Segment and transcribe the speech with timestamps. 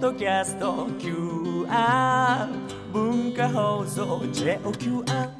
[0.00, 2.48] ドキャスト QR
[2.90, 5.30] 文化放送 JOQR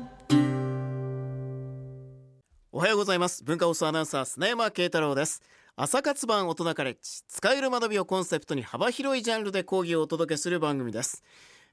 [2.70, 3.42] おはようございます。
[3.42, 5.40] 文化放送アナウンサー砂山慶太郎です。
[5.76, 11.24] 朝活版大人カレッジ使える学びをコンセプトに幅広いジャンルで講義をお届けする番組です、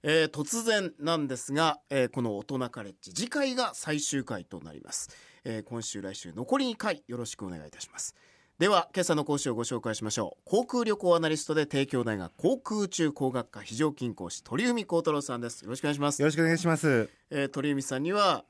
[0.04, 5.10] えー突然なんですが、えーこの大人カレッジ次回が最終回となります、
[5.44, 8.16] えー今週来週残り2回よろしくお願いいたします。
[8.60, 10.50] では今朝の講師をご紹介しましょう。
[10.50, 15.62] 航空旅行アナリストで帝京大学航空宇宙工学科非常勤講師鳥海幸太郎さんです。
[15.62, 16.20] よろしくお願いします。
[16.24, 17.08] よろしくお願いします。
[17.30, 18.46] えー鳥海さんには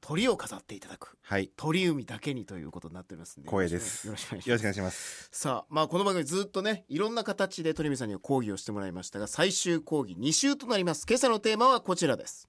[0.00, 1.18] 鳥を飾っていただく。
[1.20, 1.50] はい。
[1.54, 4.06] 鳥海だけにということになっております光栄です。
[4.06, 4.48] よろしくお願いします。
[4.48, 5.28] よろしくお願いします。
[5.30, 11.04] さあまあこの番組ずっとねいろんな形で鳥海さんには講義をしてもらいましたが最終講義2週となります。
[11.06, 12.48] 今朝のテーマはこちらです。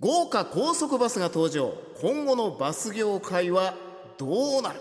[0.00, 1.74] 豪華高速バスが登場。
[2.00, 3.74] 今後のバス業界は
[4.16, 4.80] どうなる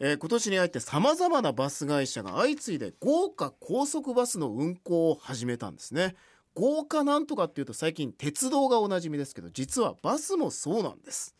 [0.00, 6.14] えー今年に入ってさまざまなバス会社が相次いで豪華高速バスの運行を始めたんですね。
[6.54, 11.34] 豪華なんとかっていうと最近鉄道がおなじみですけど実はバスもそうなんです。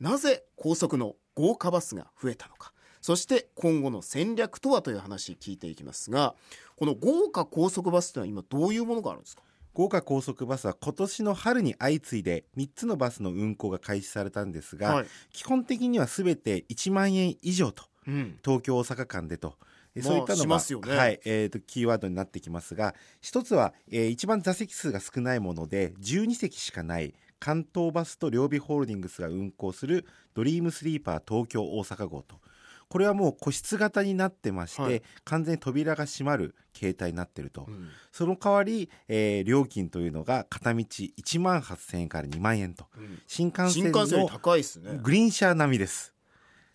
[0.00, 2.72] なぜ高速の豪華バスが増えたのか。
[3.00, 6.34] そして今後の戦略とはという話聞いていきますが
[6.76, 9.42] この豪華高速バスというのは今どういうものがあるんですか？
[9.74, 15.06] 豪華高速バスは今年の春に相次いで3つのバスの運行が開始されたんですが、はい。
[15.32, 18.38] 基本的には全て1万円以上とうん。
[18.44, 19.56] 東京大阪間でと。
[20.02, 20.96] そういったのが、ね。
[20.96, 21.20] はい。
[21.24, 32.40] えー、とキーワードになってきますが一つは、えー一番座席数が少ないもので12席しかない関東バスと両備ホールディングスが運行するドリームスリーパー東京大阪号と。
[32.88, 35.02] これはもう個室型になってまして、はい。
[35.24, 37.88] 完全に扉が閉まる形態になっていると、うん。
[38.12, 42.86] その代わり、えー料金というのが片道1万8000円から2万円と。
[43.26, 44.98] 新幹線新幹線の高いですね。
[45.02, 46.13] グリーン車並みです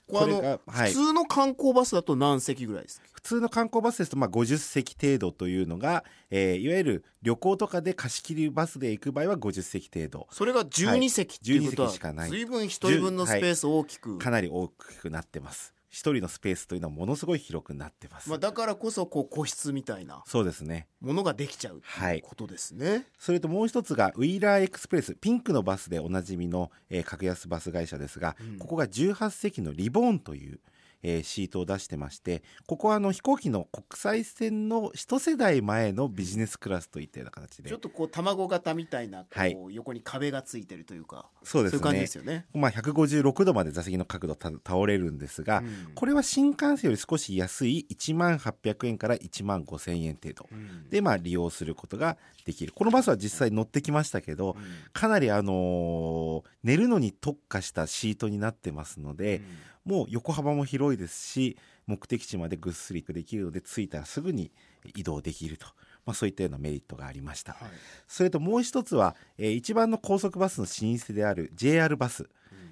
[0.09, 0.89] これがはい。
[0.89, 10.27] 普通の観光バスだと何席ぐらいですか普通の観光バスですとまあ50席程度というのが、えーいわゆる旅行とかで貸し切りバスで行く場合は50席程度。
[10.31, 12.29] それが12席っていうことは、12席しかない。
[12.29, 20.87] 随分一人分のスペースを大きく、かなり大きくなってます一人のスペースというのはものすごい広くなってます、まあ、だからこそこう個室みたいなそうですね。
[21.01, 22.17] ものができちゃうってはい。
[22.17, 28.57] いうことですね、それともう一つがウィーラーエクスプレスピンクのバスでおなじみの、えー格安バス会社ですが、うん。
[28.59, 30.59] ここが18席のリボーンという、
[31.03, 39.57] えーシートを出してましてここはあの飛行機の国際線の一世代前のビジネスクラスといったような形でちょっとこう卵型みたいなこう、はい。
[39.71, 42.45] 横に壁がついてるというかそうですいう感じねですよね。
[42.53, 45.91] まあ、156度まで座席の角度た倒れるんですが、うん。
[45.95, 50.47] これは新幹線より少し安い1万800円から1万5000円程度。
[50.51, 50.89] うん。
[50.89, 52.73] で、まあ、利用することができる。
[52.73, 54.63] このバスは実際乗ってきましたけど、うん。
[54.93, 59.41] かなりあのー寝るのに特化したシートになってますので、
[59.89, 61.57] もう横幅も広いですし
[61.87, 64.51] 目的地までぐっすりできるので着いたらすぐに
[64.95, 65.65] 移動できると、
[66.05, 67.69] まあ、そういったようなメリットがありました、はい。
[68.07, 72.29] それともう一つは、えー一番の高速バスの老舗である JR バス、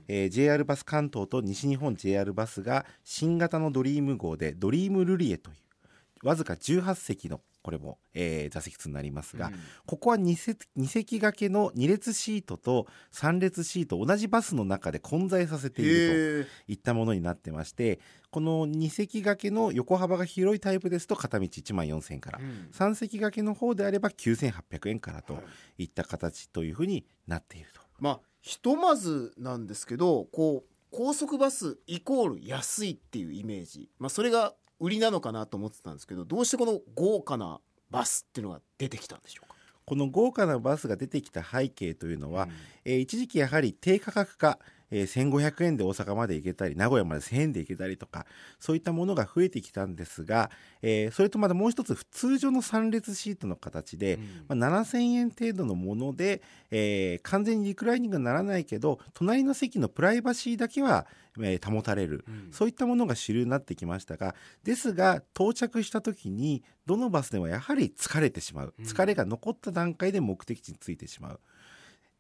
[0.08, 9.54] えー JR バス関東と西日本 JR バスが新型のドリーム号でドリームルリエというわずか18席のこれも、えー座席数になりますが、うん。
[9.86, 18.00] ここは 2, 席2席掛けの2列シートと3列シート同じバスの中で混在させているといったものになってまして
[18.32, 22.70] この2席掛けの横幅が広いタイプですと片道1万4000円から、うん。
[22.72, 25.42] 3席掛けの方であれば9800円からとは
[25.78, 25.84] い。
[25.84, 27.82] いった形というふうになっていると。
[28.00, 39.56] まあひとまずなんですけどこう高速バスイコール安いっていうイメージ、まあ、それが売りなのかなと思ってたんですけどどうしてこの豪華なバスっていうのが出てきたんでしょうか、
[39.86, 42.52] この豪華なバスが出てきた背景というのは、うん。
[42.86, 44.60] えー一時期やはり低価格化、
[44.92, 48.26] えー1500円で大阪まで行けたり名古屋まで1000円で行けたりとか
[48.60, 50.50] そういったものが増えてきたんですが、
[50.82, 61.06] えーそれとまたもう一つ通常の3列シートの形で、まあ、7000円程度のもので、えー完全にリクライニングにならないけど隣の席のプライバシーだけは、
[61.40, 62.48] えー保たれる、うん。
[62.52, 68.74] そういったものが主流になってきましたがですが到着した時にどのバスでもやはり疲れてしまう。
[68.80, 71.40] うん疲れが残った段階で目的地に着いてしまう。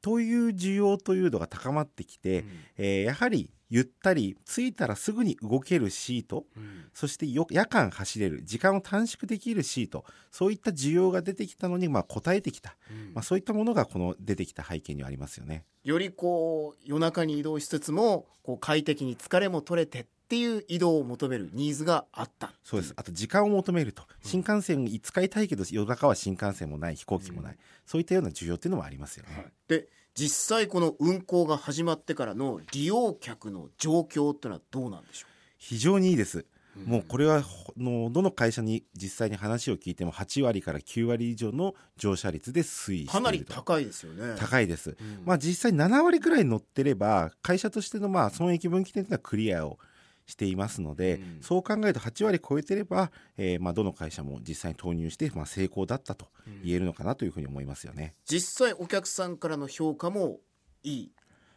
[0.01, 2.49] という需要というのが高まってきて、うん。
[2.77, 6.85] えーやはりゆったり着いたらすぐに動けるシートうん。
[6.93, 13.13] そしてよ夜間走れる時間を短縮できるシートそういった需要が出てきたのに、まあ、応えてきた、うん。
[13.13, 15.65] まあ、そういったものがこの出てきた背景にはありますよね。
[15.83, 22.51] よりこう夜中に移動しつつもこう快適に疲れも取れてっていう移動を求めるニーズがあった。
[22.61, 22.93] そうです。
[22.97, 24.03] あと時間を求めると。
[24.21, 27.59] 新幹線に使いたいけど夜中は新幹線もない飛行機もない、うん。
[27.85, 29.53] そういったような需要っていうのもありますよね。
[29.69, 35.27] で実際この運行が始まってからの利用客の状況ってのはどうなんでしょ
[35.57, 36.39] 非常にいいです。
[36.39, 43.11] う、もうこれはほのどの会社に実際に話を聞いても8割から9割以上の乗車率で推移していると。
[43.13, 44.35] かなり高いですよね。
[44.37, 45.23] 高いです、うん。
[45.25, 49.79] まあ実際7割くらい乗ってれば会社としてのまあ損益分岐点というのはクリアを
[50.27, 51.37] していますので、うん。
[51.41, 56.27] そう考えると8割超えてれば、えーまあどの会社も実際に投入してまあ成功だったと
[56.63, 58.13] 言えるのかなというふうに思いますよね。
[58.29, 60.39] 実際お客さんからの評価も
[60.83, 61.11] いい、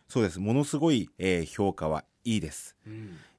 [0.09, 0.39] そうです。
[0.41, 2.77] ものすごい、えー評価はいいです。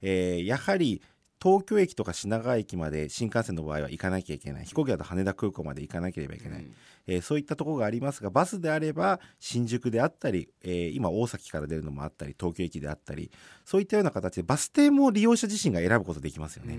[0.02, 1.02] えーやはり
[1.42, 4.66] 東京駅とか品川駅まで新幹線の場合は行かなきゃいけない。
[4.66, 6.68] 飛行機だと羽田空港まで行かなければいけない、
[7.08, 13.32] えーそういったところがありますがバスであれば新宿であったり、えー今大崎から出るのもあったり東京駅であったり
[13.66, 16.78] そういったような形でバス停も利用者自身が選ぶことできますよね、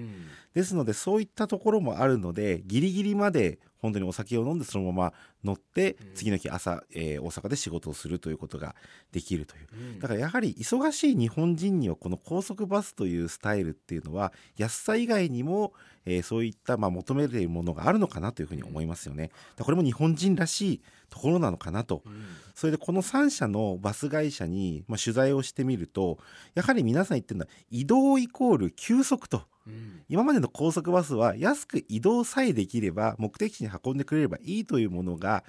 [0.55, 5.13] ですのでそういったところもあるのでギリギリまで本当にお酒を飲んでそのまま
[5.45, 8.75] 乗ってうん次の日朝、えー大阪で仕事をするということが
[9.11, 15.73] できるといううんだからやはり忙しい日本人にはこの高速バスというスタイルっていうのは安さ以外にも、
[16.07, 19.31] えーそういったまあ求めているものがあるのかなというふうに思いますよね。
[19.59, 22.03] これも日本人らしいところなのかなと。
[22.07, 22.23] うん
[22.55, 26.19] それでこの3社のバス会社にまあ取材をしてみると
[26.55, 29.43] やはり皆さん言ってるのは移動イコール休息と。
[29.67, 30.03] うん。
[30.09, 35.45] 今までの高速バスは安く移動さえできれば目的地に運んでくれればいいというものが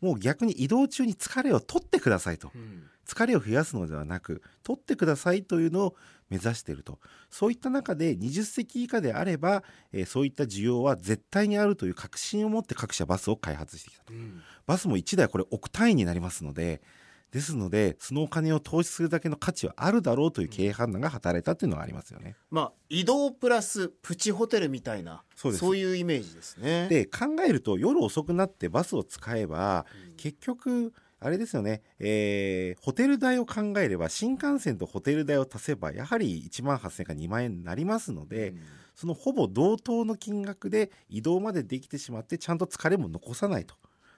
[0.00, 2.50] もう逆に移動中に疲れを取ってくださいと。
[2.54, 2.84] うん。
[3.06, 5.96] 疲れを増やすのではなく取ってくださいというのを
[6.28, 6.98] 目指していると。
[7.30, 14.12] そういった中で20席以下であれば、えーそういった需要は絶対にあるという確信を持って各社バスを開発してきたと。
[14.12, 14.42] うん。
[14.66, 16.82] バスも1台これ億単位になりますので
[17.30, 22.36] ですのでそのお金を投資するだけの価値はあるだろうという経営判断が働いたというのがありますよね。
[22.50, 25.64] まあ移動プラスプチホテルみたいなそうです。
[25.64, 26.88] いうイメージですね。
[26.88, 30.16] で考えると夜遅くなってバスを使えばうん。
[30.16, 38.60] 結局あれですよね、えーホテル代を考えれば新幹線とホテル代を足せばやはり1万8000円から2万円になりますので、うん。
[38.94, 43.74] そのほぼ同等の金額で移動までできてしまってちゃんと疲れも残さないと。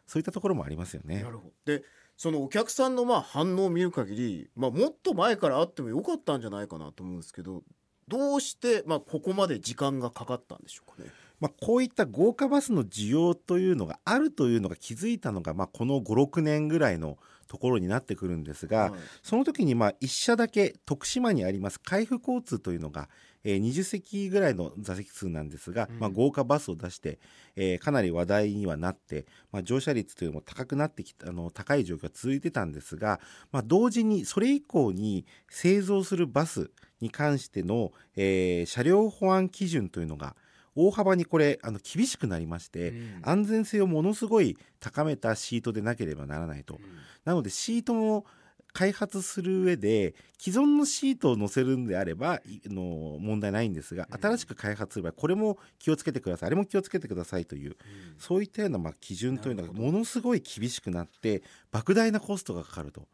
[0.06, 1.22] そういったところもありますよね。
[1.22, 1.30] な。
[1.30, 1.52] るほど。
[1.64, 1.84] で
[2.20, 7.62] そのお客さんのまあ反応を見る限り、まあ、もっと前からあってもよかったんじゃないかなと思うんですけど
[8.08, 11.08] どうして、まあ、ここまで時間がかかったんでしょうかね？
[11.40, 17.16] まあ、こういった豪華バスの需要というのがあるというのが気づいたのが、まあ、この56年ぐらいの
[17.48, 18.92] ところになってくるんですが、はい
[19.22, 23.08] その時にまあ1社だけ徳島にあります海部交通というのが、
[23.44, 25.98] えー20席ぐらいの座席数なんですが、うん。
[25.98, 27.18] まあ、豪華バスを出して、
[27.56, 33.20] えーかなり話題にはなって、まあ、乗車率というのも高くなってきたあの高い状況が続いてたんですが、
[33.52, 36.70] まあ、同時にそれ以降に製造するバス
[37.00, 40.36] に関しての、えー車両保安基準というのが
[40.76, 43.20] 大幅にこれあの厳しくなりまして、うん。
[43.22, 46.78] 安全性をものすごい高めたシートでなければならないと。
[47.24, 48.24] なのでシートも
[48.72, 54.20] 開発する上で既存のシートを載せるんであればの問題ないんですがうん。
[54.20, 56.48] 新しく開発すればこれも気をつけてください。
[56.48, 57.76] あれも気をつけてくださいという
[58.18, 63.06] そういったようなまあ基準というのがものすごい厳しくなって莫大なコストがかかると。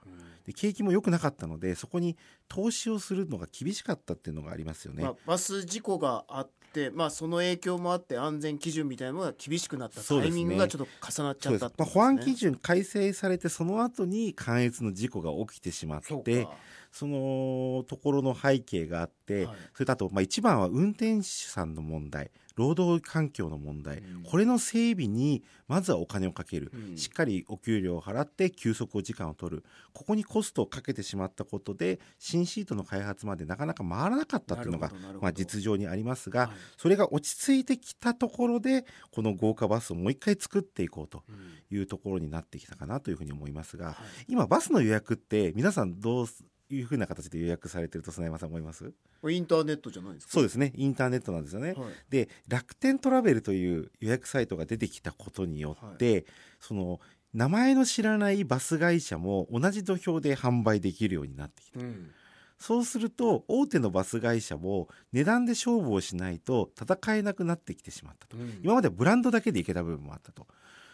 [0.47, 2.17] で景気も良くなかったのでそこに
[2.49, 5.02] 投資をするのが厳しかったっていうのがありますよね。
[5.02, 12.02] まあ、バス事故があって、まあ、その影響もあって安全基準みたいなのが厳しくなったタイミングがちょっと重なっちゃったってことですね。
[12.02, 16.50] 保安基準改正されてその後に関越の事故が起きてしまってか。
[16.93, 19.56] そのところの背景があって、はい。
[19.75, 24.23] それとあと、まあ、一番は運転手さんの問題労働環境の問題、うん。
[24.23, 26.97] これの整備にまずはお金をかける、うん。
[26.97, 29.64] しっかりお給料を払って休息を時間を取る。
[29.92, 34.90] ここにコストをかけてしまったことで新シートの開発までなかなか回らなかったっていうのが
[35.21, 36.50] まあ、実情にありますが、はい。
[36.76, 41.37] それが落ち着いてきたところでこの豪華バスをもう一回作っていこうとうん。
[41.76, 43.97] いうところになってきたかなというふうに思いますが、はい。
[44.28, 46.26] 今バスの予約って皆さんどう
[46.68, 48.92] いうふうな形で予約されてると砂山さん思います？
[49.28, 50.32] インターネットじゃないですか？
[50.32, 50.73] そうですね。
[50.75, 51.87] インターネットなんですよね、はい。
[52.11, 56.26] で楽天トラベルという予約サイトが出てきたことによって、
[56.61, 57.00] その
[57.35, 61.80] 名前の知らないバス会社も同じ土俵で販売できるようになってきた。
[61.80, 62.11] うん。
[62.58, 68.38] そうすると大手のバス会社も値段で勝負をしないと戦えなくなってきてしまったと。
[68.38, 68.61] うん。
[68.62, 70.46] 今まではブランドだけでいけた部分もあったと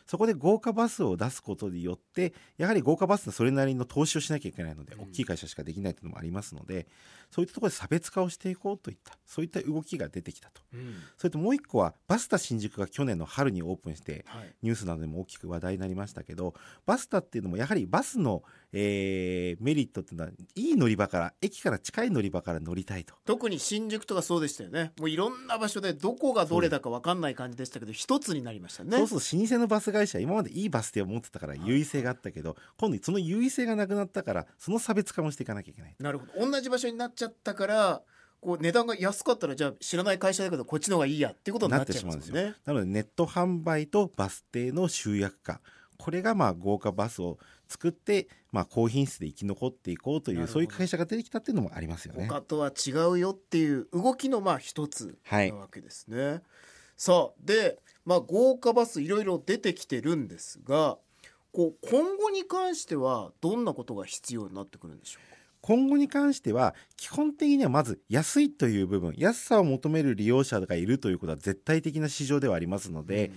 [0.06, 5.02] そこで豪華バスを出すことによってやはり豪華バスはそれなりの投資をしなきゃいけないので、うん。
[5.02, 6.86] 大きい会社しかできないというのもありますので
[7.30, 10.62] そういったところで差別化をしていこうといったそういった動きが出てきたと。
[10.74, 10.94] うん。
[11.16, 14.54] それともう一個はバスタ新宿が去年の春にオープンしてはい。
[14.62, 16.54] ニュースなどでも大きく話題になりましたけど
[16.86, 23.14] バスタっていうのもやはりバスの、えーメリットっていうのはいい乗り場から駅から近い乗り場から乗りたいと。
[23.24, 24.92] 特に新宿とかそうでしたよね。
[24.98, 28.96] もういろんな場所でどこがどれだか分かんない感じでしたけど一つになりましたね。
[28.96, 35.94] そうすると老舗のバス会社は今までいいバス停を持ってたから優位性があったけど、今度その優位性がなくなったからその差別化もしていかなきゃいけない。
[35.98, 38.02] なるほど同じ場所になっちゃったから
[38.40, 42.54] こう値段が安かったらじゃあ知らない会社だけどこっちの方がいいやっていうことになっちゃいますもんね。
[42.64, 45.60] なのでネット販売とバス停の集約化。
[45.98, 47.38] これがまあ豪華バスを
[47.72, 52.26] 作って、まあ、高品質で生き残っていこうというそういう会社が出てきたっていうのもありますよね。
[52.28, 56.42] 他とは違うよっていう動きのまあ一つはいなわけですね。
[56.96, 60.98] さあで、まあ、豪華バスいろいろ出てきてるんですが
[61.52, 65.32] こう今後に関してはどんなことが必要になってくるんでしょうか？
[65.62, 73.30] 今後に関しては基本的にはまず安いという部分安さを求める利用者がいるということは絶対的な市場ではありますので、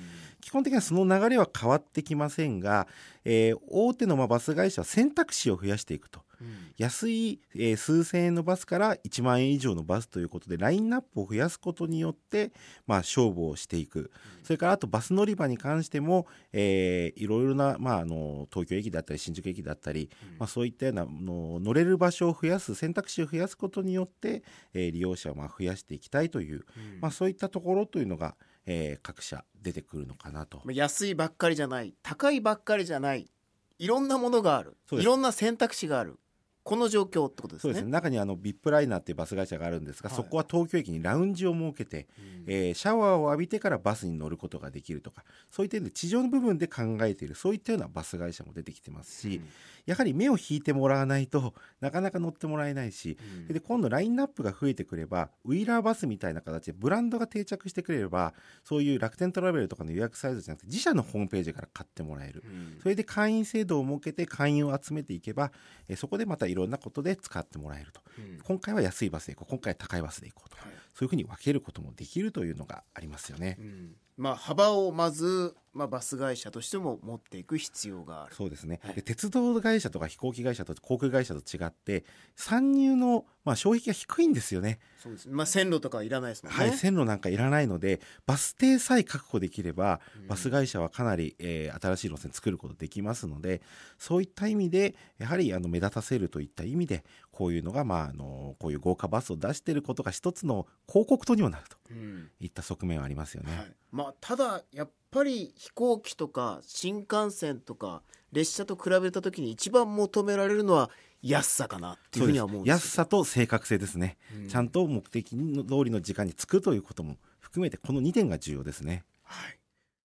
[0.46, 2.88] 基本的にはその流れは変わってきませんが、
[3.26, 6.22] えー大手のまあバス会社は選択肢を増やしていくと。
[6.40, 6.48] うん。
[6.78, 12.52] 安い、えー数千円のバスから1万円以上のバスということでラインナップを増やすことによって、
[12.86, 14.12] まあ、勝負をしていく、
[14.44, 24.44] それからあとバス乗り場に関しても、えーいろいろな、まあ、あの東京駅だったり新宿駅だったり、まあ、そういったようなあの乗れる場所を増やす選択肢を増やすことによって、
[24.76, 27.00] えー利用者をまあ増やしていきたいという、うん。
[27.02, 28.36] まあ、そういったところというのが、
[28.66, 30.58] えー各社出てくるのかなと。
[30.64, 33.30] まあ安いばっかりじゃない高いばっかりじゃない
[33.78, 34.78] いろんなものがある。
[34.92, 36.20] いろんな選択肢がある
[36.66, 37.70] この状況ってことですね。
[37.70, 37.86] そうです。
[37.86, 40.18] ね中にあのビップライナーっていうバス会社があるんですが、はい。
[40.18, 42.44] そこは東京駅にラウンジを設けて、うん。
[42.48, 49.42] えーシャワーを浴びてからバスに乗ることができるとかそういった点で地上の部分で考えているそういったようなバス会社も出てきてますし、
[49.86, 53.16] やはり目を引いてもらわないとなかなか乗ってもらえないし、
[53.48, 53.54] うん。
[53.54, 62.44] で今度ラインナップが増えてくればウィーラーバスみたいな形でブランドが定着してくれればそういう楽天トラベルとかの予約サイトじゃなくて自社のホームページから買ってもらえる。
[62.44, 62.80] うん。
[62.82, 65.52] それで会員制度を設けて会員を集めていけば、
[65.88, 68.02] えーそこでまたいろんなことで使ってもらえると。
[68.18, 70.58] うん今回は安いバスで行こう、今回は高いバスで行こうと。
[70.58, 73.58] はいそういうふうに分けることもできるというのがありますよね。
[73.60, 78.36] うんまあ幅をまず、まあ、バス会社としても持っていく必要がある。
[78.36, 82.06] そうですね、はいで鉄道会社とか飛行機会社と航空会社と違って
[82.36, 85.30] 参入の、まあ、障壁が低いんですよねそうです。
[85.30, 86.60] まあ線路とかはいらないですもんね。
[86.60, 93.62] はい、線路なんかいらないのでバス停さえ確保できればうんバス会社はかなり、えー新しい路線作ることできますので
[94.00, 103.56] そういった意味でやはりあの目立たせるといった意味でこういうのが、まあ、あのこういう豪華バスを出していることが一つの広告塔にもなるとうんいった側面はありますよね。
[103.56, 110.90] はい、まあただやっぱり飛行機とか新幹線とか列車と比べた時に一番求められるのは
[111.22, 114.48] 安さかなっていうふうには思うんです安さと正確性ですね、うん。
[114.48, 119.04] ちゃんと目的の通りの時間に着くということも含めてこの2点が重要ですね。
[119.24, 119.58] はい、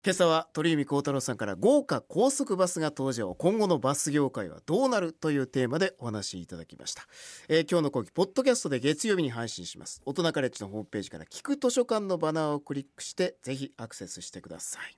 [0.03, 3.35] 今朝は鳥海幸太郎さんから豪華高速バスが登場。
[3.35, 7.07] 今後のバス業界はどうなるというテーマでお話しいただきました、
[7.51, 10.01] えー今日の講義ポッドキャストで月曜日に配信します。
[10.07, 14.97] 大人カレッジのホームページから聞く図書館のバナーをクリックしてぜひアクセスしてください。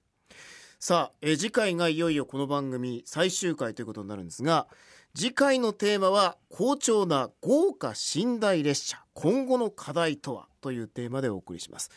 [0.78, 4.68] さあ、えー次回がいよいよこの番組最終回ということになるんですが
[5.16, 9.02] 次回のテーマは好調な豪華寝台列車。
[9.14, 11.90] 今後の課題とはというテーマでお送りします。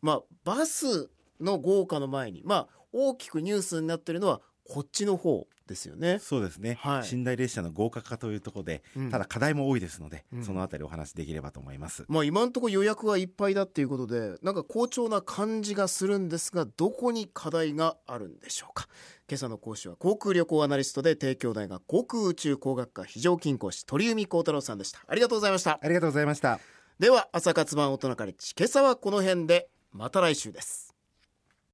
[0.00, 1.10] まあバス
[1.42, 6.18] の豪華の前にまあ大きくニュースになっているのはこっちの方ですよね。
[6.18, 7.16] そうですね、はい。
[7.16, 9.10] 寝台列車の豪華化というところで、うん。
[9.10, 10.44] ただ課題も多いですので、うん。
[10.44, 18.88] そのあたりお話しできればと思います、まあ今のところ予約がいっぱいだっていうことでなんか好調な感じがするんですがどこに課題があるんでしょうか。
[19.28, 25.00] 今朝の講師は航空旅行アナリストで帝京大学航空宇宙工学科非常勤講師鳥海幸太郎さんでした。
[25.06, 25.78] ありがとうございました。
[25.82, 26.60] ありがとうございました。
[26.98, 30.91] では朝活版大人カレッジ今朝はこの辺でまた来週です